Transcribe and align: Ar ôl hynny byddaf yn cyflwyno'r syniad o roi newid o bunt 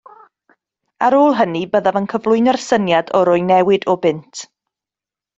Ar 1.07 1.15
ôl 1.17 1.35
hynny 1.41 1.59
byddaf 1.75 1.99
yn 2.01 2.07
cyflwyno'r 2.13 2.59
syniad 2.63 3.11
o 3.19 3.21
roi 3.29 3.37
newid 3.51 3.85
o 3.93 3.97
bunt 4.07 4.41